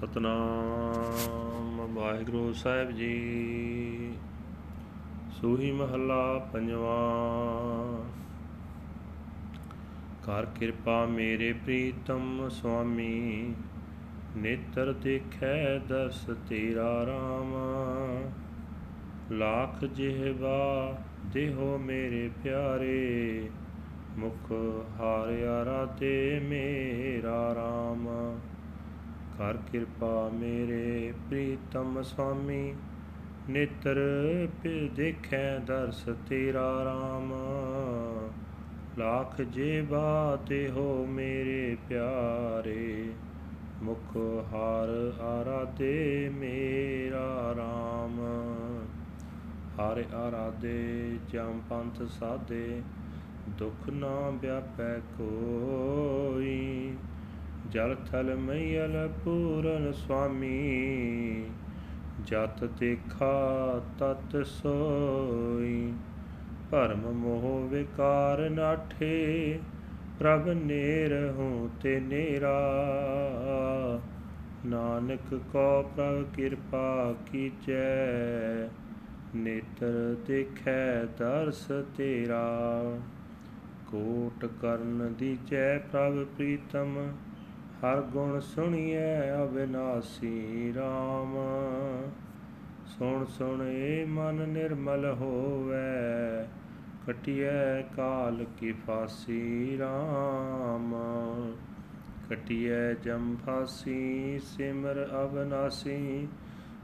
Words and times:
ਸਤਨਾਮ 0.00 1.94
ਵਾਹਿਗੁਰੂ 1.94 2.52
ਸਾਹਿਬ 2.52 2.90
ਜੀ। 2.90 4.12
ਸੂਹੀ 5.30 5.72
ਮਹੱਲਾ 5.72 6.50
ਪੰਜਵਾਂ। 6.52 8.04
ਕਰ 10.26 10.44
ਕਿਰਪਾ 10.44 11.06
ਮੇਰੇ 11.06 11.52
ਪ੍ਰੀਤਮ 11.52 12.48
ਸੁਆਮੀ, 12.48 13.54
ਨੇਤਰ 14.36 14.92
ਦੇਖੈ 14.92 15.78
ਦਸ 15.78 16.30
ਤੇਰਾ 16.48 17.06
ਰਾਮ। 17.06 17.54
ਲੱਖ 19.36 19.84
ਜਿਹਵਾ 19.84 20.98
ਦੇਹੋ 21.32 21.78
ਮੇਰੇ 21.78 22.30
ਪਿਆਰੇ, 22.44 23.50
ਮੁਖ 24.18 24.52
ਹਾਰਿਆ 25.00 25.64
ਰਾਤੇ 25.64 26.40
ਮੇਰਾ 26.40 27.54
ਰਾਮ। 27.54 28.08
ਕਰ 29.40 29.56
ਕਿਰਪਾ 29.72 30.30
ਮੇਰੇ 30.34 31.12
ਪ੍ਰੀਤਮ 31.28 32.02
ਸੁਆਮੀ 32.02 32.74
ਨੇਤਰ 33.50 33.98
ਪਿ 34.62 34.88
ਦੇਖੈ 34.88 35.58
ਦਰਸ 35.58 36.08
ਤੇਰਾ 36.28 36.84
ਰਾਮ। 36.84 37.32
ਲੱਖ 38.98 39.42
ਜੀਵਾ 39.42 40.38
ਤੇ 40.46 40.70
ਹੋ 40.70 41.06
ਮੇਰੇ 41.06 41.76
ਪਿਆਰੇ, 41.88 43.12
ਮੁਖ 43.82 44.16
ਹਾਰ 44.52 45.12
ਆਰਾਧੇ 45.20 46.30
ਮੇਰਾ 46.34 47.54
ਰਾਮ। 47.56 48.20
ਹਾਰੇ 49.78 50.04
ਆਰਾਧੇ 50.14 51.10
ਜਮ 51.28 51.60
ਪੰਥ 51.70 52.02
ਸਾਧੇ, 52.02 52.82
ਦੁਖ 53.48 53.88
ਨਾ 53.90 54.30
ਵਿਆਪੈ 54.30 54.98
ਕੋਈ। 54.98 56.94
ਜਲ 57.70 57.96
ਥਲ 58.12 58.34
ਮਈਲ 58.36 59.08
ਪੂਰਨ 59.24 59.92
ਸੁਆਮੀ, 59.92 61.50
ਜਤ 62.26 62.64
ਦੇਖਾ 62.64 63.34
ਤਤ 63.98 64.46
ਸੋਈ। 64.46 65.92
ਭਰਮ 66.70 67.12
ਮੋਹ 67.12 67.68
ਵਿਕਾਰ 67.68 68.50
ਨਾਠੇ, 68.50 69.60
ਪ੍ਰਭ 70.18 70.48
ਨੇਰ 70.48 71.32
ਹੂੰ 71.36 71.70
ਤੇ 71.82 72.00
ਨੇਰਾ। 72.00 72.58
ਨਾਨਕ 74.66 75.34
ਕੋ 75.52 75.82
ਪ੍ਰਭ 75.96 76.36
ਕਿਰਪਾ 76.36 77.14
ਕੀਚੈ 77.32 78.68
ਨੇਤਰ 79.34 80.16
ਦੇਖੈ 80.26 81.04
ਦਰਸ 81.18 81.66
ਤੇਰਾ। 81.96 82.98
ਕੋਟ 83.88 84.46
ਕਰਨ 84.62 85.14
ਦੀਜੈ 85.18 85.78
ਪ੍ਰਭ 85.78 86.24
ਪ੍ਰੀਤਮ 86.24 87.12
ਹਰ 87.84 88.00
ਗੁਣ 88.00 88.40
ਸੁਣੀਐ 88.40 89.44
ਅਬਿਨਾਸੀ 89.44 90.72
RAM 90.76 91.36
ਸੁਣ 92.86 93.24
ਸੁਣ 93.24 93.62
ਏ 93.62 94.04
ਮਨ 94.04 94.34
ਨਿਰਮਲ 94.48 95.06
ਹੋਵੇ, 95.20 96.46
ਕਟਿਐ 97.06 97.82
ਕਾਲ 97.82 98.44
ਕੀ 98.58 98.72
ਫਾਸੀ 98.72 99.78
RAM 99.80 100.94
ਕਟਿਐ 102.30 102.92
ਜਮ 102.94 103.36
ਫਾਸੀ, 103.46 104.38
ਸਿਮਰ 104.38 105.06
ਅਬਨਾਸੀ, 105.24 106.28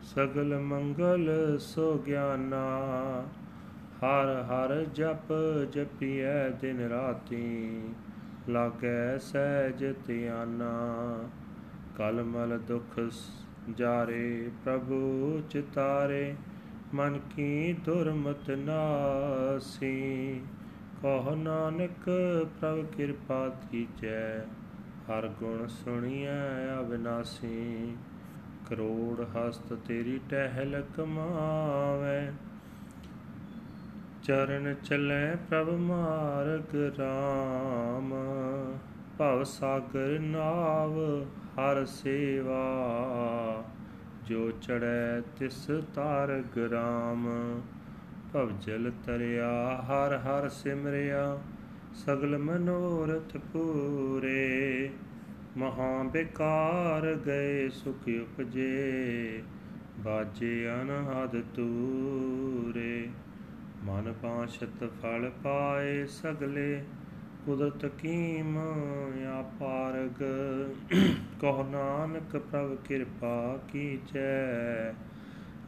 ਸਗਲ 0.03 0.59
ਮੰਗਲ 0.59 1.59
ਸੋ 1.59 1.99
ਗਿਆਨਾ। 2.07 2.65
ਹਰ 3.99 4.33
ਹਰ 4.43 4.85
ਜਪ 4.95 5.33
ਜਪੀਐ 5.73 6.49
ਦਿਨ 6.49 6.81
ਰਾਤੀ 6.81 7.81
ਲਾਗੈ 8.49 9.19
ਸਹਿਜ 9.19 9.95
ਧਿਆਨਾ 10.07 11.19
ਕਲ 11.99 12.23
ਮਲ 12.23 12.59
ਦੁਖ 12.59 13.01
ਜਾਰੇ 13.75 14.51
ਪ੍ਰਭੂ 14.65 15.43
ਚਿਤਾਰੇ, 15.51 16.35
ਮਨ 16.95 17.19
ਕੀ 17.37 17.73
ਦੁਰਮਤ 17.73 18.51
ਨਾਸੀ। 18.51 20.41
ਕਹ 21.03 21.35
ਨਾਨਕ, 21.37 22.11
ਪ੍ਰਭ 22.61 22.87
ਕਿਰਪਾ 22.87 23.49
ਕੀਜੈ 23.49 24.39
ਹਰ 25.09 25.29
ਗੁਣ 25.29 25.67
ਸੁਣੀਐ 25.67 26.81
ਅਬਿਨਾਸੀ 26.81 27.97
ਕਰੋੜ 28.71 29.25
ਹਸਤ 29.37 29.73
ਤੇਰੀ 29.73 30.21
ਟਹਿਲ 30.31 30.85
ਕਮਾਵੇ 30.97 32.33
ਚਰਨ 34.27 34.75
ਚਲੇ 34.75 35.37
ਪ੍ਰਭ 35.49 35.69
ਮਾਰਗ 35.69 36.77
RAM 37.01 38.15
ਭਵ 39.19 39.45
ਸਾਗਰ 39.45 40.19
ਨਾਵ 40.21 41.23
ਹਰ 41.25 41.85
ਸੇਵਾ। 41.85 42.65
ਜੋ 44.27 44.51
ਚੜੈ 44.51 45.21
ਤਿਸ 45.21 45.71
ਤਾਰਗ 45.95 46.59
RAM 46.59 47.29
ਭਵ 48.33 48.51
ਜਲ 48.61 48.93
ਤਰਿਆ 49.05 49.77
ਹਰ 49.77 50.17
ਹਰ 50.17 50.49
ਸਿਮਰਿਆ, 50.49 51.39
ਸਗਲ 51.95 52.39
ਮਨੋਰਥ 52.39 53.37
ਪੂਰੇ। 53.37 54.91
ਮਹਾ 55.57 56.03
ਬਿਕਾਰ 56.03 57.15
ਗਏ 57.15 57.69
ਸੁਖ 57.69 58.09
ਉਪਜੇ, 58.09 59.43
ਬਾਜੇ 59.99 60.71
ਅਨਹਦ 60.83 61.41
ਤੂਰੇ 61.55 63.09
ਮਨ 63.87 64.15
ਪਾਸ਼ਤ 64.23 64.91
ਫਲ 65.03 65.31
ਪਾਏ 65.43 66.07
ਸਗਲੇ, 66.07 66.85
ਕੁਦਰਤ 67.47 67.87
ਕੀਮ 67.87 68.59
ਆਪਾਰਗ 69.27 70.23
ਕਹ 71.41 71.65
ਨਾਨਕ 71.65 72.37
ਪ੍ਰਭ 72.37 72.77
ਕਿਰਪਾ 72.85 73.59
ਕੀਚੈ 73.73 74.93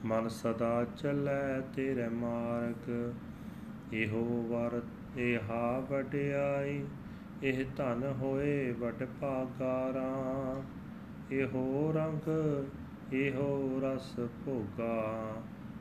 ਮਨ 0.05 0.29
ਸਦਾ 0.29 0.87
ਚੱਲੈ 0.97 1.61
ਤੇਰੇ 1.61 2.09
ਮਾਰਗ। 2.09 2.91
ਇਹੋ 3.93 4.47
ਵਰ, 4.50 4.83
ਇਹਾ 5.19 5.79
ਵਡਿਆਈ, 5.91 6.85
ਇਹ 7.43 7.65
ਧਨ 7.77 8.15
ਹੋਏ 8.21 8.73
ਵਡ 8.73 9.06
ਭਾਗਾਰਾ। 9.21 10.62
ਇਹੋ 11.33 11.93
ਰੰਗ, 11.95 12.29
ਇਹੋ 13.12 13.81
ਰਸ 13.85 14.15
ਭੋਗਾ। 14.45 15.35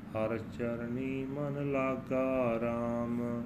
ਹਰ 0.08 0.38
ਚਰਨੀ 0.38 1.26
ਮਨ 1.26 1.72
ਲਾਗਾ 1.72 2.58
RAM 2.58 3.46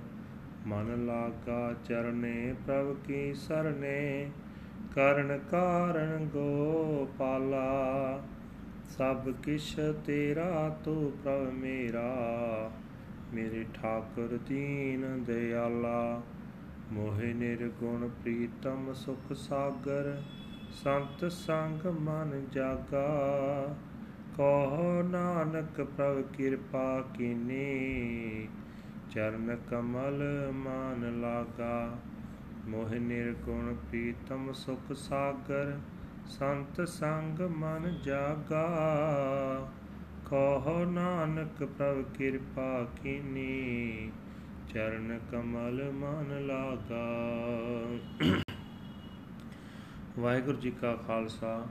ਮਨ 0.67 1.05
ਲਾਗਾ 1.05 1.73
ਚਰਨੇ 1.85 2.55
ਪ੍ਰਭ 2.67 2.95
ਕੀ 3.07 3.33
ਸਰਨੇ, 3.33 4.31
ਕਰਨ 4.95 5.39
ਕਾਰਨ 5.51 6.25
ਗੋਪਾਲਾ। 6.25 8.21
ਸਭ 8.97 9.29
ਕਿਛ 9.43 9.75
ਤੇਰਾ, 10.05 10.79
ਤੂੰ 10.83 11.11
ਪ੍ਰਭ 11.23 11.53
ਮੇਰਾ। 11.53 12.15
ਮੇਰੇ 13.33 13.65
ਠਾਕੁਰ 13.73 14.39
ਦੀਨ 14.47 15.23
ਦਿਆਲਾ। 15.23 16.21
ਮੋਹਿ 16.91 17.33
ਨਿਰਗੁਣ 17.33 18.07
ਪ੍ਰੀਤਮ 18.07 18.93
ਸੁਖ 18.93 19.33
ਸਾਗਰ, 19.33 20.21
ਸੰਤ 20.83 21.31
ਸੰਗ 21.31 21.85
ਮਨ 21.85 22.47
ਜਾਗਾ। 22.51 23.75
ਕਹੋ 24.37 25.01
ਨਾਨਕ 25.01 25.81
ਪ੍ਰਭ 25.83 26.21
ਕਿਰਪਾ 26.35 27.01
ਕੀਨੀ, 27.01 28.47
ਚਰਨ 29.11 29.57
ਕਮਲ 29.69 30.51
ਮਾਨ 30.51 31.21
ਲਾਗਾ। 31.21 31.99
ਮੋਹ 32.67 32.89
ਨਿਰਗੁਣ 32.89 33.73
ਪ੍ਰੀਤਮ 33.73 34.53
ਸੁਖ 34.53 34.93
ਸਾਗਰ, 34.93 35.79
ਸੰਤ 36.25 36.87
ਸੰਗ 36.87 37.39
ਮਨ 37.41 37.99
ਜਾਗਾ। 38.03 38.67
ਕਹੋ 40.29 40.85
ਨਾਨਕ 40.85 41.63
ਪ੍ਰਭ 41.63 42.17
ਕਿਰਪਾ 42.17 42.87
ਕੀਨੀ, 43.03 44.11
ਚਰਨ 44.73 45.19
ਕਮਲ 45.31 45.91
ਮਨ 45.91 46.45
ਲਾਗਾ। 46.45 47.07
ਵਾਹਿਗੁਰੂ 50.19 50.57
ਜੀ 50.57 50.71
ਕਾ 50.71 50.95
ਖਾਲਸਾ। 50.95 51.67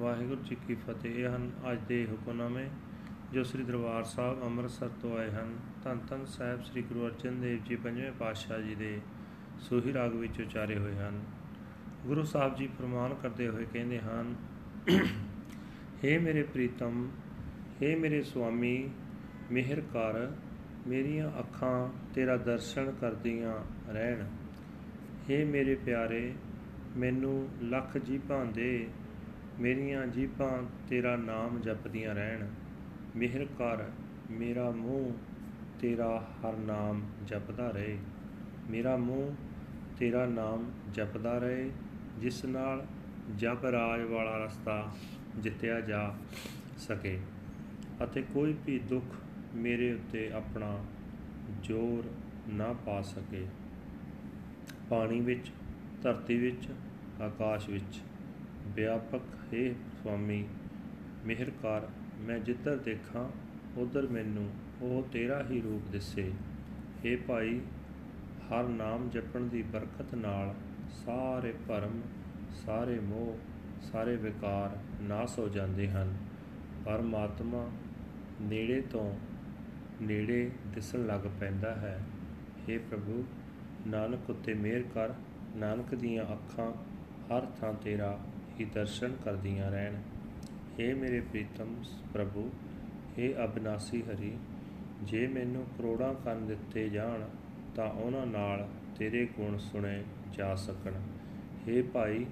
ਵਾਹਿਗੁਰੂ 0.00 0.42
ਜੀ 0.42 0.56
ਕੀ 0.66 0.74
ਫਤਿਹ 0.76 1.14
ਇਹ 1.14 1.28
ਹਨ 1.28 1.50
ਅੱਜ 1.64 1.78
ਦੇ 1.88 2.04
ਹੁਕਮਨਾਮੇ 2.06 2.66
ਜੋ 3.32 3.42
ਸ੍ਰੀ 3.42 3.62
ਦਰਬਾਰ 3.62 4.04
ਸਾਹਿਬ 4.04 4.42
ਅੰਮ੍ਰਿਤਸਰ 4.42 4.88
ਤੋਂ 5.02 5.16
ਆਏ 5.18 5.30
ਹਨ 5.30 5.56
ਧੰਨ 5.84 6.00
ਧੰਨ 6.10 6.24
ਸਾਹਿਬ 6.28 6.62
ਸ੍ਰੀ 6.62 6.82
ਗੁਰੂ 6.82 7.06
ਅਰਜਨ 7.06 7.40
ਦੇਵ 7.40 7.62
ਜੀ 7.64 7.76
ਪੰਜਵੇਂ 7.76 8.10
ਪਾਤਸ਼ਾਹ 8.12 8.60
ਜੀ 8.60 8.74
ਦੇ 8.74 8.98
ਸੋਹੀ 9.60 9.92
ਰਾਗ 9.92 10.14
ਵਿੱਚ 10.14 10.40
ਉਚਾਰੇ 10.40 10.76
ਹੋਏ 10.78 10.94
ਹਨ 10.94 11.20
ਗੁਰੂ 12.06 12.24
ਸਾਹਿਬ 12.24 12.54
ਜੀ 12.56 12.66
ਫਰਮਾਨ 12.78 13.14
ਕਰਦੇ 13.14 13.48
ਹੋਏ 13.48 13.64
ਕਹਿੰਦੇ 13.64 13.98
ਹਨ 13.98 14.34
हे 15.98 16.18
ਮੇਰੇ 16.20 16.42
ਪ੍ਰੀਤਮ 16.42 17.06
हे 17.82 17.96
ਮੇਰੇ 17.98 18.22
ਸੁਆਮੀ 18.22 18.90
ਮਿਹਰ 19.50 19.80
ਕਰ 19.94 20.26
ਮੇਰੀਆਂ 20.86 21.30
ਅੱਖਾਂ 21.40 21.88
ਤੇਰਾ 22.14 22.36
ਦਰਸ਼ਨ 22.36 22.92
ਕਰਦੀਆਂ 22.92 23.54
ਰਹਿਣ 23.88 24.24
हे 25.28 25.44
ਮੇਰੇ 25.46 25.74
ਪਿਆਰੇ 25.74 26.32
ਮੈਨੂੰ 26.96 27.36
ਲੱਖ 27.62 27.96
ਜੀਭਾਂ 27.98 28.44
ਦੇ 28.44 28.88
ਮੇਰੀਆਂ 29.61 30.07
ਜੀਭਾਂ 30.07 30.63
ਤੇਰਾ 30.89 31.15
ਨਾਮ 31.15 31.61
ਜਪਦੀਆਂ 31.61 32.15
ਰਹਿਣ। 32.15 32.47
ਮਿਹਰ 33.15 33.45
ਕਰ, 33.45 33.83
ਮੇਰਾ 34.31 34.71
ਮੂੰਹ 34.71 35.13
ਤੇਰਾ 35.79 36.29
ਹਰ 36.39 36.57
ਨਾਮ 36.57 37.01
ਜਪਦਾ 37.27 37.71
ਰਹੇ। 37.71 37.97
ਮੇਰਾ 38.69 38.97
ਮੂੰਹ 38.97 39.35
ਤੇਰਾ 39.99 40.25
ਨਾਮ 40.25 40.71
ਜਪਦਾ 40.93 41.37
ਰਹੇ, 41.37 41.71
ਜਿਸ 42.19 42.45
ਨਾਲ 42.45 42.85
ਜਪ 43.37 43.65
ਰਾਜ 43.65 44.01
ਵਾਲਾ 44.01 44.45
ਰਸਤਾ 44.45 44.91
ਜਿੱਤਿਆ 45.37 45.81
ਜਾ 45.81 46.15
ਸਕੇ। 46.77 47.19
ਅਤੇ 48.03 48.21
ਕੋਈ 48.21 48.55
ਵੀ 48.65 48.79
ਦੁੱਖ 48.79 49.05
ਮੇਰੇ 49.55 49.93
ਉੱਤੇ 49.93 50.31
ਆਪਣਾ 50.31 50.85
ਜ਼ੋਰ 51.63 52.03
ਨਾ 52.53 52.73
ਪਾ 52.73 53.01
ਸਕੇ। 53.01 53.45
ਪਾਣੀ 54.89 55.21
ਵਿੱਚ, 55.21 55.51
ਧਰਤੀ 56.03 56.37
ਵਿੱਚ, 56.37 56.67
ਆਕਾਸ਼ 57.21 57.69
ਵਿੱਚ। 57.69 58.01
ਵਿਆਪਕ, 58.67 59.21
ਹੈ 59.53 59.73
ਸੁਆਮੀ, 60.03 60.47
ਮਿਹਰ 61.25 61.49
ਕਰ, 61.49 61.81
ਮੈਂ 62.19 62.39
ਜਿੱਧਰ 62.39 62.77
ਦੇਖਾਂ, 62.77 63.29
ਉਧਰ 63.79 64.07
ਮੈਨੂੰ 64.07 64.49
ਉਹ 64.81 65.03
ਤੇਰਾ 65.11 65.45
ਹੀ 65.49 65.61
ਰੂਪ 65.61 65.91
ਦਿਸੇ। 65.91 66.31
हे 67.05 67.19
ਭਾਈ, 67.27 67.61
ਹਰ 68.49 68.63
ਨਾਮ 68.63 69.09
ਜਪਣ 69.09 69.41
ਦੀ 69.41 69.61
ਬਰਕਤ 69.61 70.15
ਨਾਲ 70.15 70.55
ਸਾਰੇ 71.05 71.53
ਭਰਮ, 71.67 72.01
ਸਾਰੇ 72.65 72.99
ਮੋਹ, 72.99 73.37
ਸਾਰੇ 73.91 74.15
ਵਿਕਾਰ 74.15 74.77
ਨਾਸ 75.01 75.39
ਹੋ 75.39 75.49
ਜਾਂਦੇ 75.49 75.89
ਹਨ। 75.89 76.17
ਪਰਮਾਤਮਾ 76.85 77.69
ਨੇੜੇ 78.41 78.81
ਤੋਂ 78.81 79.19
ਨੇੜੇ 80.01 80.51
ਦਿਸਣ 80.73 81.05
ਲੱਗ 81.05 81.19
ਪੈਂਦਾ 81.39 81.75
ਹੈ। 81.75 82.03
हे 82.67 82.79
ਪ੍ਰਭੂ, 82.89 83.25
ਨਾਨਕ 83.87 84.29
ਉਤੇ 84.29 84.53
ਮਿਹਰ 84.53 84.83
ਕਰ, 84.93 85.09
ਨਾਨਕ 85.55 85.95
ਦੀਆਂ 85.95 86.23
ਅੱਖਾਂ 86.23 86.71
ਹਰ 87.27 87.45
ਥਾਂ 87.45 87.73
ਤੇਰਾ 87.73 88.19
ਹੀ 88.60 88.64
ਦਰਸ਼ਨ 88.74 89.16
ਕਰਦੀਆਂ 89.24 89.70
ਰਹਿਣ 89.70 89.96
हे 90.74 90.94
ਮੇਰੇ 90.96 91.20
ਪ੍ਰੀਤਮ 91.22 91.74
ਪ੍ਰਭੂ 92.12 92.48
हे 93.16 93.32
ਅਬਨਾਸੀ 93.44 94.02
ਹਰੀ 94.02 94.32
ਜੇ 95.02 95.26
ਮੈਨੂੰ 95.26 95.64
ਕਰੋੜਾਂ 95.78 96.12
ਕੰਨ 96.24 96.46
ਦਿੱਤੇ 96.46 96.88
ਜਾਣ 96.88 97.24
ਤਾਂ 97.76 97.88
ਉਹਨਾਂ 97.90 98.26
ਨਾਲ 98.26 98.66
ਤੇਰੇ 98.98 99.24
ਗੁਣ 99.38 99.56
ਸੁਣੇ 99.60 100.02
ਜਾ 100.32 100.54
ਸਕਣ 100.56 101.00
हे 101.62 101.82
ਭਾਈ 101.92 102.24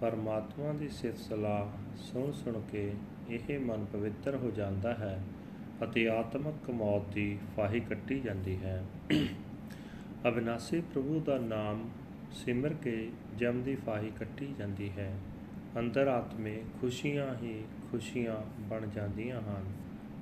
ਪਰਮਾਤਮਾ 0.00 0.72
ਦੀ 0.72 0.88
ਸਿਫਤ 0.90 1.18
ਸਲਾਹ 1.18 1.96
ਸੁਣ 2.02 2.32
ਸੁਣ 2.34 2.60
ਕੇ 2.72 2.90
ਇਹ 3.30 3.58
ਮਨ 3.60 3.84
ਪਵਿੱਤਰ 3.84 4.36
ਹੋ 4.36 4.50
ਜਾਂਦਾ 4.50 4.94
ਹੈ 4.94 5.18
ਅਤੇ 5.84 6.08
ਆਤਮਕ 6.08 6.70
ਮੌਤ 6.72 7.12
ਦੀ 7.14 7.36
ਫਾਹੀ 7.56 7.80
ਕੱਟੀ 7.80 8.20
ਜਾਂਦੀ 8.20 8.56
ਹੈ 8.56 8.82
ਅਬਿਨਾਸੀ 10.24 10.80
ਪ੍ਰਭੂ 10.94 11.20
ਦਾ 11.20 11.38
ਨਾਮ 11.38 11.88
ਸਿਮਰ 12.34 12.74
ਕੇ 12.74 12.96
ਜਮ 13.38 13.62
ਦੀ 13.62 13.74
ਫਾਹੀ 13.76 14.10
ਕੱਟੀ 14.10 14.54
ਜਾਂਦੀ 14.58 14.90
ਹੈ 14.90 15.12
ਅੰਦਰ 15.77 16.07
ਆਤਮੇ 16.07 16.63
ਖੁਸ਼ੀਆਂ 16.81 17.35
ਹੀ 17.35 17.63
ਖੁਸ਼ੀਆਂ 17.91 18.35
ਬਣ 18.69 18.87
ਜਾਂਦੀਆਂ 18.87 19.41
ਹਨ। 19.41 19.65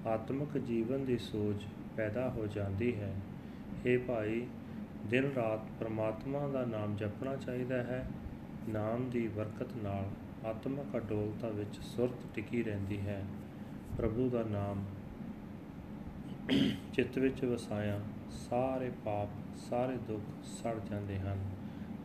ਆਤਮਿਕ 0.07 0.57
ਜੀਵਨ 0.57 1.05
ਦੀ 1.05 1.17
ਸੋਚ 1.17 1.65
ਪੈਦਾ 1.97 2.29
ਹੋ 2.29 2.47
ਜਾਂਦੀ 2.47 2.95
ਹੈ। 2.95 3.15
हे 3.85 4.01
ਭਾਈ 4.07 4.47
ਦਿਨ 5.05 5.33
ਰਾਤ 5.33 5.83
ਪ੍ਰਮਾਤਮਾ 5.83 6.47
ਦਾ 6.47 6.65
ਨਾਮ 6.65 6.95
ਜਪਣਾ 6.95 7.35
ਚਾਹੀਦਾ 7.35 7.75
ਹੈ। 7.75 8.09
ਨਾਮ 8.69 9.09
ਦੀ 9.09 9.27
ਬਰਕਤ 9.27 9.67
ਨਾਲ 9.83 10.09
ਆਤਮਿਕ 10.47 10.97
ਅਡੋਲਤਾ 10.97 11.49
ਵਿੱਚ 11.49 11.79
ਸੁਰਤ 11.81 12.35
ਟਿਕੀ 12.35 12.63
ਰਹਿੰਦੀ 12.63 12.99
ਹੈ। 13.01 13.25
ਪ੍ਰਭੂ 13.97 14.29
ਦਾ 14.29 14.43
ਨਾਮ 14.43 14.85
ਚਿੱਤ 16.93 17.17
ਵਿੱਚ 17.17 17.45
ਵਸਾਇਆ, 17.45 17.99
ਸਾਰੇ 18.29 18.91
ਪਾਪ, 19.05 19.29
ਸਾਰੇ 19.69 19.97
ਦੁੱਖ 19.97 20.45
ਸੜ 20.45 20.79
ਜਾਂਦੇ 20.91 21.19
ਹਨ। 21.19 21.45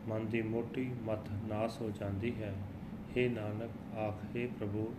ਮਨ 0.07 0.25
ਦੀ 0.25 0.41
ਮੋਟੀ 0.41 0.91
ਮਤ 1.03 1.31
ਨਾਸ 1.49 1.81
ਹੋ 1.81 1.91
ਜਾਂਦੀ 1.91 2.43
ਹੈ। 2.43 2.53
हे 3.12 3.28
ਨਾਨਕ 3.30 3.98
ਆਖੇ 3.98 4.46
ਪ੍ਰਭੂ 4.58 4.92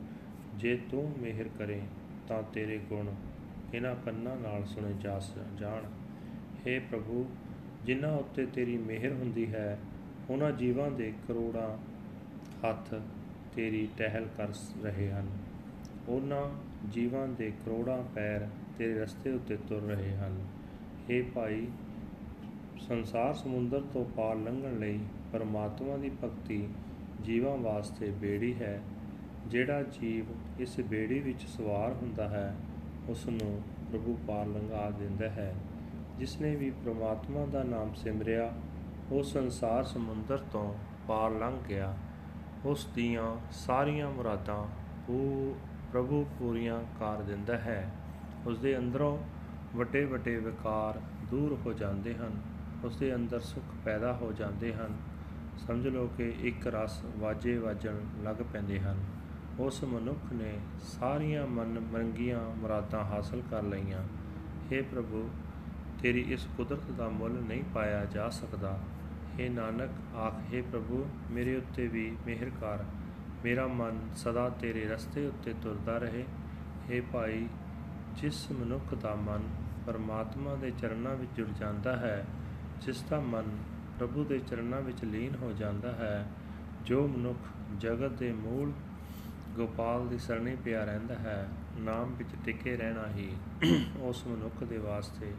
ਜੇ 0.58 0.78
ਤੂੰ 0.92 1.04
ਮਿਹਰ 1.20 1.50
ਕਰੇ 1.60 1.82
ਤਾਂ 2.28 2.42
ਤੇਰੇ 2.54 2.78
ਗੁਣ 2.90 3.14
ਇਹਨਾਂ 3.74 3.96
ਕੰਨਾਂ 3.96 4.36
ਨਾਲ 4.38 4.66
ਸੁਣੇ 4.66 4.94
ਜਾ 5.02 5.20
ਜਾਣ 5.60 5.86
हे 6.66 6.80
ਪ੍ਰਭੂ 6.92 7.26
ਜਿਨ੍ਹਾਂ 7.86 8.12
ਉੱਤੇ 8.12 8.46
ਤੇਰੀ 8.46 8.78
ਮਿਹਰ 8.78 9.14
ਹੁੰਦੀ 9.14 9.46
ਹੈ 9.54 9.78
ਉਹਨਾਂ 10.30 10.52
ਜੀਵਾਂ 10.52 10.90
ਦੇ 10.92 11.12
ਕਰੋੜਾਂ 11.28 11.70
ਹੱਥ 12.66 12.94
ਤੇਰੀ 13.56 13.88
ਟਹਿਲ 13.98 14.28
ਕਰ 14.38 14.54
ਰਹੇ 14.84 15.12
ਹਨ 15.12 15.30
ਉਹਨਾਂ 16.08 16.50
ਜੀਵਾਂ 16.90 17.28
ਦੇ 17.28 17.52
ਕਰੋੜਾਂ 17.66 18.02
ਪੈਰ 18.16 18.48
ਤੇਰੇ 18.78 19.00
ਰਸਤੇ 19.00 19.32
ਉੱਤੇ 19.32 19.58
ਤੁਰ 19.70 19.82
ਰਹੇ 19.84 20.16
ਹਨ 20.16 20.38
हे 21.10 21.24
ਭਾਈ 21.34 21.68
ਸੰਸਾਰ 22.80 23.34
ਸਮੁੰਦਰ 23.34 23.82
ਤੋਂ 23.94 24.06
ਪਾਰ 24.18 24.36
ਲੰਘਣ 24.36 24.78
ਲਈ 24.80 25.00
ਪਰਮਾਤਮਾ 25.32 25.98
ਦੀ 25.98 26.10
ਭਗਤੀ 26.24 26.68
ਜੀਵਾਂ 27.25 27.57
ਵਾਸਤੇ 27.57 28.11
ਬੇੜੀ 28.11 28.55
ਹੈ, 28.55 28.81
ਜਿਹੜਾ 29.47 29.83
ਜੀਵ 29.83 30.25
ਇਸ 30.61 30.81
ਬੇੜੀ 30.81 31.21
ਵਿੱਚ 31.21 31.43
ਸਵਾਰ 31.43 31.93
ਹੁੰਦਾ 31.93 32.29
ਹੈ 32.29 32.57
ਉਸ 33.09 33.27
ਨੂੰ 33.27 33.63
ਪ੍ਰਭੂ 33.91 34.19
ਪਾਰ 34.27 34.47
ਲੰਘਾ 34.47 34.91
ਦਿੰਦਾ 34.91 35.29
ਹੈ। 35.29 35.55
ਜਿਸ 36.19 36.41
ਨੇ 36.41 36.57
ਵੀ 36.57 36.71
ਪ੍ਰਮਾਤਮਾ 36.71 37.47
ਦਾ 37.47 37.63
ਨਾਮ 37.63 37.95
ਸਿਮਰਿਆ, 37.95 38.53
ਉਹ 39.13 39.23
ਸੰਸਾਰ 39.23 39.85
ਸਮੁੰਦਰ 39.85 40.39
ਤੋਂ 40.39 40.75
ਪਾਰ 41.09 41.31
ਲੰਘ 41.31 41.59
ਗਿਆ। 41.69 41.97
ਉਸ 42.65 42.89
ਦੀਆਂ 42.95 43.37
ਸਾਰੀਆਂ 43.51 44.11
ਮੁਰਾਦਾਂ 44.11 44.67
ਉਹ 45.13 45.55
ਪ੍ਰਭੂ 45.93 46.27
ਪੂਰੀਆਂ 46.39 46.81
ਕਰ 47.01 47.23
ਦਿੰਦਾ 47.23 47.57
ਹੈ। 47.57 47.91
ਉਸ 48.47 48.59
ਦੇ 48.59 48.79
ਅੰਦਰੋਂ 48.79 49.19
ਵੱਡੇ 49.77 50.05
ਵੱਡੇ 50.05 50.37
ਵਿਕਾਰ 50.37 51.01
ਦੂਰ 51.31 51.59
ਹੋ 51.67 51.73
ਜਾਂਦੇ 51.73 52.15
ਹਨ 52.15 52.41
ਉਸ 52.85 52.97
ਦੇ 52.97 53.15
ਅੰਦਰ 53.15 53.41
ਸੁੱਖ 53.41 53.65
ਪੈਦਾ 53.85 54.13
ਹੋ 54.13 54.33
ਜਾਂਦੇ 54.33 54.75
ਹਨ। 54.75 55.14
ਸਮਝ 55.60 55.88
ਲਓ 55.88 56.08
ਕਿ 56.18 56.34
ਇੱਕ 56.44 56.68
ਰਸ 56.68 57.02
ਵਾਜੇ 57.18 57.58
ਵਾਜਣ 57.58 58.00
ਲੱਗ 58.24 58.42
ਪੈਂਦੇ 58.54 58.80
ਹਨ 58.80 59.04
ਉਸ 59.60 59.84
ਮਨੁੱਖ 59.84 60.32
ਨੇ 60.34 60.54
ਸਾਰੀਆਂ 60.92 61.46
ਮਨ 61.48 61.80
ਮੰਗੀਆਂ 61.92 62.40
ਮੁਰਾਦਾਂ 62.58 63.04
ਹਾਸਲ 63.06 63.42
ਕਰ 63.52 63.64
ਲਈਆਂ 63.64 64.04
हे 64.66 64.84
ਪ੍ਰਭੂ 64.84 65.30
ਤੇਰੀ 66.02 66.22
ਇਸ 66.34 66.48
ਕੁਦਰਤ 66.58 66.92
ਦਾ 66.92 67.08
ਮੁੱਲ 67.10 67.40
ਨਹੀਂ 67.42 67.64
ਪਾਇਆ 67.74 68.04
ਜਾ 68.06 68.30
ਸਕਦਾ 68.30 68.78
हे 69.32 69.50
ਨਾਨਕ 69.52 70.16
ਆਖੇ 70.18 70.62
ਪ੍ਰਭੂ 70.62 71.06
ਮੇਰੇ 71.32 71.56
ਉੱਤੇ 71.56 71.88
ਵੀ 71.88 72.10
ਮਿਹਰ 72.26 72.50
ਕਰ 72.62 72.84
ਮੇਰਾ 73.44 73.68
ਮਨ 73.74 74.00
ਸਦਾ 74.16 74.48
ਤੇਰੇ 74.62 74.86
ਰਸਤੇ 74.88 75.26
ਉੱਤੇ 75.28 75.54
ਤੁਰਦਾ 75.54 75.98
ਰਹੇ 75.98 76.26
हे 76.90 77.02
ਭਾਈ 77.12 77.48
ਜਿਸ 78.16 78.52
ਮਨੁੱਖ 78.52 78.94
ਦਾ 78.94 79.16
ਮਨ 79.18 79.50
ਪਰਮਾਤਮਾ 79.86 80.56
ਦੇ 80.56 80.72
ਚਰਨਾਂ 80.72 81.16
ਵਿੱਚ 81.16 81.32
ਜੁੜ 81.38 81.48
ਜਾਂਦਾ 81.50 81.96
ਹੈ 81.98 82.26
ਜਿਸ 82.82 83.02
ਦਾ 83.02 83.20
ਮਨ 83.20 83.58
ਪ੍ਰਭੂ 83.99 84.25
ਦੇ 84.25 84.39
ਚਰਨਾਂ 84.39 84.81
ਵਿੱਚ 84.81 85.05
ਲੀਨ 85.05 85.35
ਹੋ 85.35 85.53
ਜਾਂਦਾ 85.53 85.93
ਹੈ, 85.93 86.27
ਜੋ 86.85 87.07
ਮਨੁੱਖ 87.09 87.39
ਜਗਤ 87.79 88.11
ਦੇ 88.11 88.33
ਮੂਲ 88.33 88.73
ਗੋਪਾਲ 89.57 90.09
ਦੀ 90.09 90.19
ਸਰਣੀ 90.19 90.57
ਪਿਆ 90.57 90.85
ਰਹਿੰਦਾ 90.85 91.15
ਹੈ, 91.15 91.49
ਨਾਮ 91.79 92.15
ਵਿੱਚ 92.15 92.29
ਟਿਕੇ 92.45 92.77
ਰਹਿਣਾ 92.77 93.07
ਹੀ 93.09 93.29
ਉਸ 94.01 94.27
ਮਨੁੱਖ 94.27 94.65
ਦੇ 94.65 94.79
ਵਾਸਤੇ 94.79 95.33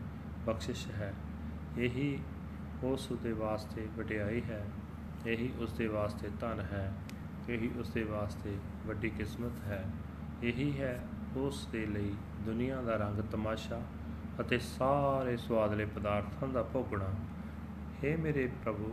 ਬਖਸ਼ਿਸ਼ 0.46 0.88
ਹੈ। 0.92 1.13
ਇਹੀ 1.78 2.19
ਉਸ 2.84 3.07
ਦੇ 3.24 3.31
ਵਾਸਤੇ 3.31 3.88
ਵਡਿਆਈ 3.98 4.42
ਹੈ, 4.42 4.66
ਇਹੀ 5.28 5.51
ਉਸ 5.60 5.74
ਦੇ 5.74 5.88
ਵਾਸਤੇ 5.88 6.30
ਧਨ 6.40 6.60
ਹੈ, 6.72 6.94
ਇਹੀ 7.50 7.72
ਉਸ 7.80 7.90
ਦੇ 7.90 8.04
ਵਾਸਤੇ 8.04 8.58
ਵੱਡੀ 8.86 9.10
ਕਿਸਮਤ 9.10 9.60
ਹੈ। 9.68 9.84
ਇਹੀ 10.44 10.72
ਹੈ 10.79 11.00
ਉਸ 11.38 11.68
ਦੇ 11.72 11.86
ਲਈ 11.86 12.13
ਦੁਨੀਆ 12.46 12.82
ਦਾ 12.82 12.96
ਰੰਗ 12.96 13.22
ਤਮਾਸ਼ਾ 13.32 13.82
ਅਤੇ 14.41 14.58
ਸਾਰੇ 14.60 15.38
ਸਵਾਦਲੇ 15.38 15.86
ਪਦਾਰਥਾਂ 15.86 16.48
ਦਾ 16.48 16.63
ਭੋਗਣਾ। 16.63 17.13
हे 17.97 18.16
ਮੇਰੇ 18.19 18.47
ਪ੍ਰਭੂ 18.64 18.92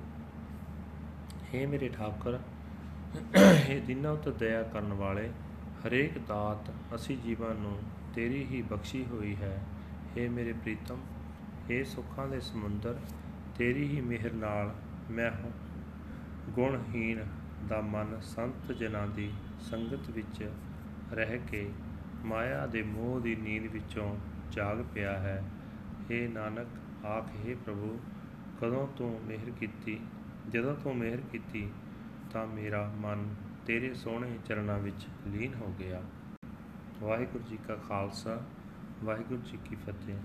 हे 1.53 1.67
ਮੇਰੇ 1.67 1.89
ਠਾਕਰ 1.89 2.39
हे 3.67 3.79
ਦਿਨਾਂ 3.87 4.11
ਉਤੇ 4.11 4.31
ਦਇਆ 4.31 4.63
ਕਰਨ 4.63 4.93
ਵਾਲੇ 4.93 5.29
ਹਰੇਕ 5.85 6.17
ਦਾਤ 6.27 6.71
ਅਸੀਂ 6.95 7.17
ਜੀਵਾਂ 7.17 7.53
ਨੂੰ 7.55 7.77
ਤੇਰੀ 8.15 8.43
ਹੀ 8.45 8.61
ਬਖਸ਼ੀ 8.61 9.05
ਹੋਈ 9.05 9.35
ਹੈ 9.35 9.57
हे 10.09 10.29
ਮੇਰੇ 10.31 10.53
ਪ੍ਰੀਤਮ 10.53 11.01
हे 11.69 11.83
ਸੁੱਖਾਂ 11.85 12.27
ਦੇ 12.27 12.39
ਸਮੁੰਦਰ 12.39 12.99
ਤੇਰੀ 13.57 13.87
ਹੀ 13.87 14.01
ਮਿਹਰ 14.01 14.33
ਨਾਲ 14.35 14.73
ਮੈਂ 15.09 15.31
ਗੁਣਹੀਨ 16.49 17.25
ਦਾ 17.69 17.81
ਮਨ 17.81 18.19
ਸੰਤ 18.25 18.71
ਜਨਾਂ 18.71 19.07
ਦੀ 19.07 19.29
ਸੰਗਤ 19.61 20.09
ਵਿੱਚ 20.09 20.43
ਰਹਿ 21.13 21.39
ਕੇ 21.51 21.69
ਮਾਇਆ 22.25 22.65
ਦੇ 22.67 22.83
ਮੋਹ 22.83 23.19
ਦੀ 23.19 23.35
ਨੀਂਦ 23.35 23.65
ਵਿੱਚੋਂ 23.67 24.15
ਜਾਗ 24.51 24.81
ਪਿਆ 24.93 25.17
ਹੈ 25.19 25.41
हे 26.01 26.27
ਨਾਨਕ 26.29 27.05
ਆਖੇ 27.05 27.55
ਪ੍ਰਭੂ 27.55 27.97
ਕਦੋਂ 28.62 28.86
ਤੂੰ 28.96 29.08
ਮਿਹਰ 29.26 29.50
ਕੀਤੀ 29.50 29.98
ਜਦੋਂ 30.50 30.74
ਤੂੰ 30.74 30.96
ਮਿਹਰ 30.96 31.20
ਕੀਤੀ 31.32 31.68
ਤਾਂ 32.32 32.46
ਮੇਰਾ 32.46 32.82
ਮਨ 33.00 33.24
ਤੇਰੇ 33.66 33.92
ਸੋਹਣੇ 33.94 34.38
ਚਰਨਾਂ 34.48 34.78
ਵਿੱਚ 34.78 35.06
ਲੀਨ 35.28 35.54
ਹੋ 35.54 35.72
ਗਿਆ 35.78 36.02
ਵਾਹਿਗੁਰੂ 37.02 37.44
ਜੀ 37.48 37.58
ਕਾ 37.68 37.76
ਖਾਲਸਾ 37.88 38.38
ਵਾਹਿਗੁਰੂ 39.04 39.42
ਜੀ 39.42 39.58
ਕੀ 39.68 39.76
ਫਤਿਹ 39.86 40.16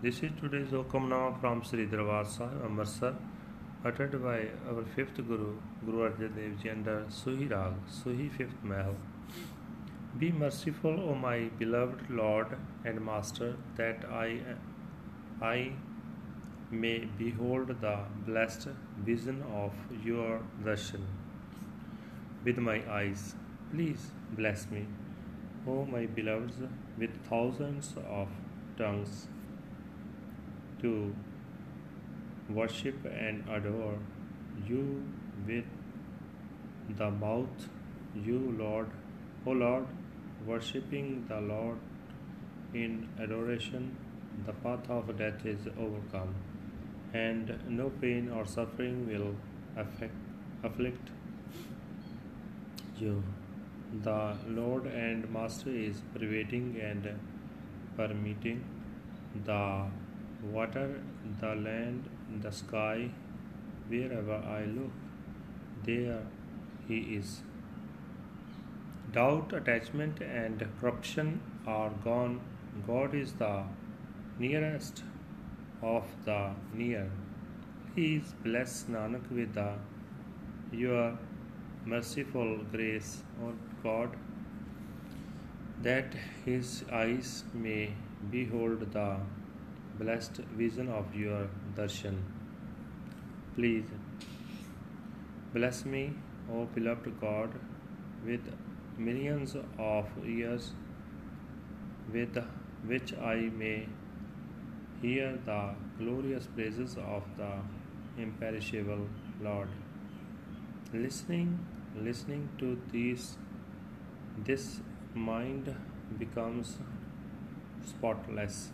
This 0.00 0.18
is 0.22 0.30
today's 0.40 0.70
Hukamnama 0.70 1.40
from 1.40 1.60
Sri 1.64 1.84
Darbar 1.86 2.24
Sahib, 2.24 2.60
Amritsar, 2.64 3.16
uttered 3.84 4.12
by 4.22 4.36
our 4.70 4.84
fifth 4.94 5.16
Guru, 5.26 5.48
Guru 5.84 6.04
Arjan 6.08 6.36
Dev 6.36 6.52
Ji 6.62 6.70
under 6.70 6.94
Suhi 7.10 7.48
Rag, 7.50 7.80
Suhi 7.96 8.30
fifth 8.30 8.62
Mahal. 8.62 8.94
Be 10.16 10.30
merciful, 10.30 11.00
O 11.00 11.16
my 11.16 11.50
beloved 11.58 12.08
Lord 12.10 12.54
and 12.84 13.04
Master, 13.04 13.50
that 13.76 14.06
I, 14.20 14.28
I 15.42 15.72
may 16.70 17.08
behold 17.18 17.68
the 17.80 17.98
blessed 18.26 18.68
vision 19.04 19.42
of 19.54 19.72
your 20.04 20.40
darshan 20.64 21.04
with 22.44 22.58
my 22.58 22.82
eyes. 22.90 23.34
Please 23.70 24.10
bless 24.32 24.70
me, 24.70 24.86
O 25.66 25.84
my 25.84 26.04
beloveds, 26.06 26.60
with 26.98 27.10
thousands 27.28 27.94
of 28.08 28.28
tongues 28.76 29.28
to 30.82 31.14
worship 32.50 33.04
and 33.04 33.44
adore 33.48 33.98
you 34.66 35.02
with 35.46 35.64
the 36.96 37.10
mouth, 37.10 37.68
you, 38.14 38.54
Lord, 38.58 38.88
O 39.46 39.50
Lord, 39.50 39.86
worshipping 40.46 41.26
the 41.28 41.40
Lord 41.40 41.78
in 42.72 43.08
adoration, 43.20 43.96
the 44.46 44.52
path 44.52 44.88
of 44.88 45.16
death 45.18 45.44
is 45.44 45.66
overcome, 45.78 46.34
and 47.12 47.58
no 47.68 47.90
pain 48.00 48.30
or 48.30 48.46
suffering 48.46 49.06
will 49.06 49.34
affect, 49.76 50.14
afflict 50.62 51.10
you. 52.98 53.22
The 54.02 54.34
Lord 54.46 54.86
and 54.86 55.30
Master 55.32 55.70
is 55.70 56.02
pervading 56.12 56.78
and 56.82 57.08
permitting 57.96 58.64
the 59.44 59.86
water, 60.42 61.00
the 61.40 61.54
land, 61.54 62.08
the 62.42 62.50
sky, 62.52 63.10
wherever 63.88 64.34
I 64.34 64.64
look, 64.64 64.90
there 65.84 66.20
He 66.86 66.98
is. 67.16 67.40
Doubt, 69.12 69.54
attachment, 69.54 70.20
and 70.20 70.66
corruption 70.80 71.40
are 71.66 71.90
gone. 72.04 72.40
God 72.86 73.14
is 73.14 73.32
the 73.32 73.64
nearest 74.38 75.02
of 75.82 76.04
the 76.24 76.50
near. 76.74 77.10
Please 77.94 78.34
bless 78.44 78.84
Nanak 78.84 79.30
with 79.30 79.54
the, 79.54 79.72
your 80.72 81.18
merciful 81.84 82.58
grace, 82.72 83.22
O 83.42 83.52
God, 83.82 84.16
that 85.82 86.14
his 86.44 86.84
eyes 86.92 87.44
may 87.54 87.92
behold 88.30 88.92
the 88.92 89.16
blessed 89.98 90.36
vision 90.62 90.88
of 90.88 91.14
your 91.14 91.48
darshan. 91.76 92.18
Please 93.54 93.84
bless 95.52 95.84
me, 95.84 96.12
O 96.52 96.66
beloved 96.66 97.20
God, 97.20 97.50
with 98.24 98.40
millions 98.96 99.56
of 99.78 100.06
years 100.26 100.72
with 102.12 102.36
which 102.86 103.14
I 103.18 103.50
may 103.62 103.86
hear 105.02 105.38
the 105.44 105.74
glorious 105.98 106.46
praises 106.54 106.96
of 106.96 107.22
the 107.36 107.50
imperishable 108.20 109.06
Lord. 109.40 109.68
Listening, 110.92 111.58
listening 111.96 112.48
to 112.58 112.80
these, 112.90 113.36
this 114.44 114.80
mind 115.14 115.74
becomes 116.18 116.78
spotless 117.86 118.70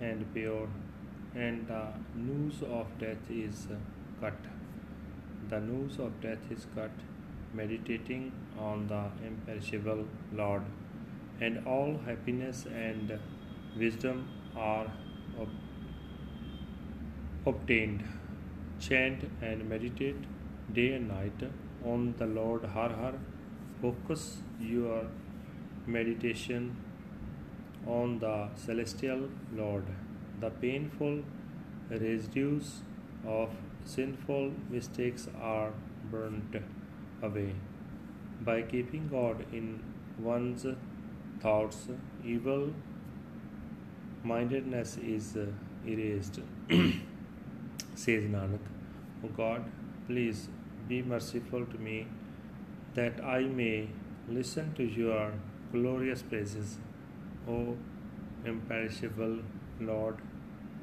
and 0.00 0.32
pure, 0.32 0.68
and 1.34 1.66
the 1.68 1.84
noose 2.14 2.62
of 2.62 2.86
death 2.98 3.30
is 3.30 3.66
cut. 4.20 4.38
The 5.50 5.60
noose 5.60 5.98
of 5.98 6.20
death 6.22 6.50
is 6.50 6.66
cut, 6.74 6.90
meditating 7.52 8.32
on 8.58 8.86
the 8.86 9.04
imperishable 9.26 10.06
Lord, 10.32 10.62
and 11.40 11.66
all 11.66 11.98
happiness 12.06 12.66
and 12.66 13.18
wisdom 13.76 14.28
are 14.56 14.86
ob- 15.40 15.48
obtained. 17.46 18.04
Chant 18.80 19.24
and 19.40 19.68
meditate 19.68 20.16
day 20.72 20.92
and 20.94 21.08
night 21.08 21.42
on 21.84 22.14
the 22.18 22.26
Lord 22.26 22.64
Har 22.64 22.90
Har. 22.90 23.14
Focus 23.80 24.38
your 24.60 25.06
meditation 25.86 26.76
on 27.86 28.18
the 28.18 28.48
celestial 28.56 29.28
Lord. 29.54 29.84
The 30.40 30.50
painful 30.50 31.22
residues 31.90 32.80
of 33.26 33.50
sinful 33.84 34.52
mistakes 34.70 35.28
are 35.40 35.72
burnt 36.10 36.56
away. 37.22 37.54
By 38.40 38.62
keeping 38.62 39.08
God 39.08 39.44
in 39.52 39.82
one's 40.18 40.66
thoughts, 41.40 41.88
evil 42.24 42.72
mindedness 44.24 44.96
is 44.96 45.36
uh, 45.36 45.46
erased. 45.86 46.40
Says 47.94 48.24
Nanak, 48.34 48.64
O 49.22 49.28
God, 49.36 49.64
please 50.06 50.48
be 50.88 51.02
merciful 51.02 51.66
to 51.66 51.78
me 51.78 52.06
that 52.94 53.22
I 53.22 53.40
may 53.42 53.88
listen 54.28 54.72
to 54.74 54.82
your 54.82 55.32
glorious 55.72 56.22
praises. 56.22 56.78
O 57.48 57.76
imperishable 58.46 59.38
Lord, 59.80 60.16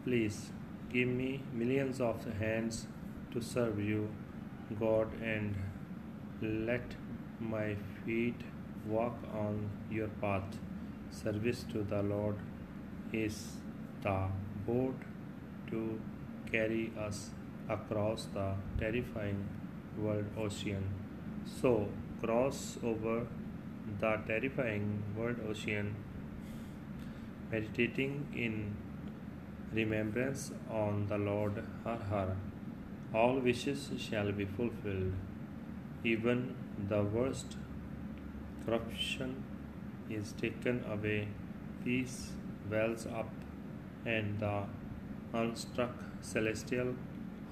please 0.05 0.51
give 0.93 1.07
me 1.07 1.43
millions 1.51 2.00
of 2.00 2.24
hands 2.39 2.86
to 3.33 3.41
serve 3.41 3.79
you, 3.79 4.10
God, 4.79 5.07
and 5.24 5.55
let 6.41 6.95
my 7.39 7.75
feet 8.05 8.36
walk 8.88 9.17
on 9.33 9.69
your 9.89 10.10
path. 10.21 10.60
Service 11.10 11.65
to 11.71 11.83
the 11.83 12.01
Lord 12.03 12.36
is 13.13 13.58
the 14.01 14.27
boat 14.65 14.96
to 15.70 16.00
carry 16.51 16.91
us 16.98 17.30
across 17.70 18.27
the 18.34 18.53
terrifying 18.80 19.48
world 19.98 20.25
ocean. 20.38 20.84
So, 21.62 21.88
cross 22.22 22.77
over 22.84 23.27
the 24.00 24.20
terrifying 24.27 25.03
world 25.18 25.38
ocean, 25.50 25.96
meditating 27.51 28.27
in 28.36 28.75
remembrance 29.74 30.51
on 30.70 31.08
the 31.08 31.18
Lord 31.18 31.63
Har 31.84 32.00
Har. 32.10 32.36
All 33.13 33.39
wishes 33.39 33.89
shall 33.98 34.32
be 34.32 34.46
fulfilled. 34.46 35.13
Even 36.03 36.56
the 36.89 37.03
worst 37.03 37.58
corruption 38.65 39.44
is 40.10 40.34
taken 40.34 40.84
away, 40.89 41.27
peace 41.84 42.32
wells 42.72 43.06
up, 43.06 43.30
and 44.06 44.40
the 44.40 44.63
unstruck 45.34 45.94
celestial 46.22 46.96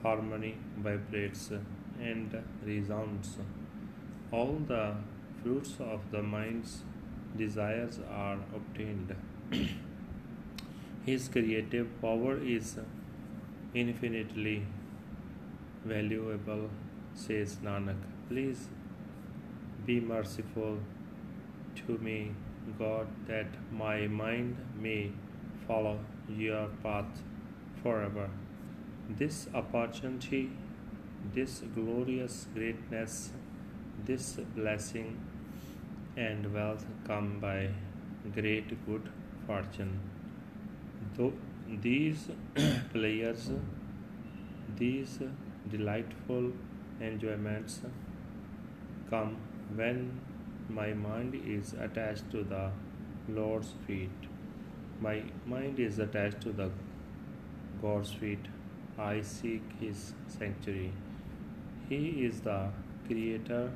harmony 0.04 0.56
vibrates 0.78 1.52
and 2.00 2.44
resounds. 2.64 3.38
All 4.32 4.60
the 4.68 4.96
fruits 5.42 5.76
of 5.80 6.12
the 6.12 6.22
mind's 6.22 6.82
desires 7.38 8.00
are 8.10 8.38
obtained. 8.56 9.16
His 11.06 11.28
creative 11.28 11.88
power 12.02 12.38
is 12.38 12.78
infinitely 13.74 14.66
valuable, 15.86 16.70
says 17.14 17.58
Nanak. 17.64 17.96
Please 18.28 18.68
be 19.86 20.00
merciful 20.00 20.78
to 21.76 21.98
me, 21.98 22.32
God, 22.78 23.08
that 23.28 23.48
my 23.72 24.08
mind 24.08 24.58
may 24.80 25.12
follow 25.68 26.00
your 26.28 26.68
path 26.84 27.24
forever. 27.82 28.30
This 29.10 29.48
opportunity, 29.54 30.52
this 31.34 31.62
glorious 31.74 32.48
greatness, 32.54 33.32
this 34.06 34.38
blessing 34.56 35.20
and 36.16 36.54
wealth 36.54 36.86
come 37.08 37.40
by 37.40 37.70
great 38.34 38.74
good 38.86 39.10
fortune. 39.48 40.00
Though 41.16 41.34
these 41.82 42.30
players, 42.94 43.50
these 44.78 45.20
delightful 45.70 46.52
enjoyments 47.02 47.82
come 49.10 49.38
when 49.76 50.20
my 50.70 50.94
mind 50.94 51.36
is 51.46 51.74
attached 51.74 52.30
to 52.32 52.44
the 52.44 52.70
Lord's 53.28 53.74
feet. 53.88 54.28
My 55.02 55.24
mind 55.46 55.80
is 55.80 56.00
attached 56.00 56.42
to 56.42 56.52
the 56.52 56.70
God's 57.82 58.12
feet. 58.12 58.46
I 58.98 59.22
seek 59.22 59.64
His 59.80 60.14
sanctuary. 60.28 60.92
He 61.88 62.26
is 62.26 62.42
the 62.42 62.70
Creator, 63.08 63.72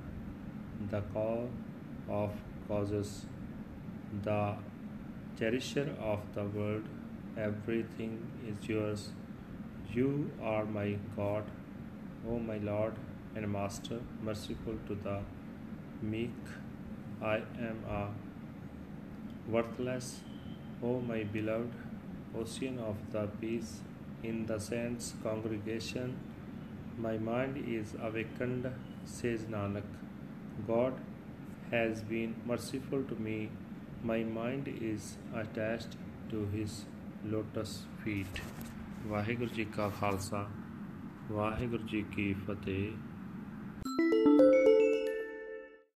the 0.92 1.02
cause 1.14 1.50
of 2.10 2.32
causes, 2.68 3.26
the 4.24 4.56
cherisher 5.40 5.96
of 6.00 6.20
the 6.36 6.44
world. 6.44 6.84
Everything 7.38 8.20
is 8.48 8.70
yours. 8.70 9.10
You 9.92 10.30
are 10.42 10.66
my 10.66 10.98
God, 11.16 11.44
O 12.30 12.38
my 12.38 12.58
Lord 12.58 12.94
and 13.36 13.52
Master, 13.52 14.00
merciful 14.22 14.78
to 14.88 14.96
the 14.96 15.20
meek. 16.02 16.30
I 17.23 17.37
am 17.69 17.79
a 17.89 18.09
worthless, 19.51 20.21
O 20.83 21.01
my 21.01 21.25
beloved, 21.25 21.73
ocean 22.37 22.79
of 22.79 22.97
the 23.13 23.27
peace. 23.41 23.81
In 24.23 24.47
the 24.47 24.59
saints' 24.59 25.15
congregation, 25.23 26.17
my 26.99 27.17
mind 27.19 27.57
is 27.57 27.95
awakened, 28.03 28.69
says 29.05 29.43
Nanak. 29.43 29.85
God 30.67 30.95
has 31.71 32.03
been 32.03 32.35
merciful 32.47 33.05
to 33.05 33.15
me. 33.15 33.51
My 34.03 34.23
mind 34.25 34.69
is 34.81 35.17
attached 35.35 35.97
to 36.31 36.47
his 36.57 36.85
lotus 37.25 37.77
feet. 38.05 38.43
Waheguru 39.07 39.55
ji 39.55 39.65
ਕਾ 39.65 39.89
ਖਾਲਸਾ 40.01 40.47
ਵਾਹਿਗੁਰੂ 41.33 41.87
ਜੀ 41.87 42.03
ਕੀ 42.15 42.33
ਫਤਿਹ 42.47 42.91